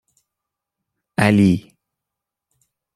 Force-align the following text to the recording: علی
علی 1.19 1.51